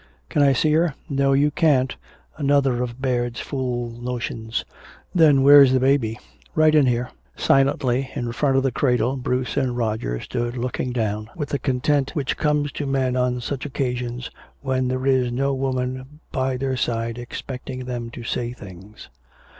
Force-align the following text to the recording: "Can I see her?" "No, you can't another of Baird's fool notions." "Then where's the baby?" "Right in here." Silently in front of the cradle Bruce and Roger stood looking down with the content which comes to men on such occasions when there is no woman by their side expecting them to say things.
"Can 0.29 0.41
I 0.41 0.51
see 0.51 0.71
her?" 0.73 0.95
"No, 1.09 1.33
you 1.33 1.51
can't 1.51 1.95
another 2.35 2.81
of 2.81 2.99
Baird's 3.03 3.39
fool 3.39 3.91
notions." 4.01 4.65
"Then 5.13 5.43
where's 5.43 5.73
the 5.73 5.79
baby?" 5.79 6.17
"Right 6.55 6.73
in 6.73 6.87
here." 6.87 7.11
Silently 7.35 8.09
in 8.15 8.31
front 8.31 8.57
of 8.57 8.63
the 8.63 8.71
cradle 8.71 9.15
Bruce 9.15 9.57
and 9.57 9.77
Roger 9.77 10.19
stood 10.19 10.57
looking 10.57 10.91
down 10.91 11.29
with 11.35 11.49
the 11.49 11.59
content 11.59 12.15
which 12.15 12.35
comes 12.35 12.71
to 12.71 12.87
men 12.87 13.15
on 13.15 13.41
such 13.41 13.63
occasions 13.63 14.31
when 14.61 14.87
there 14.87 15.05
is 15.05 15.31
no 15.31 15.53
woman 15.53 16.19
by 16.31 16.57
their 16.57 16.75
side 16.77 17.19
expecting 17.19 17.85
them 17.85 18.09
to 18.09 18.23
say 18.23 18.53
things. 18.53 19.07